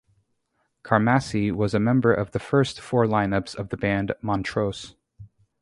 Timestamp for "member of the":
1.79-2.39